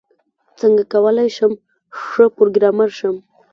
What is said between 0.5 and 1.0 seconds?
څنګه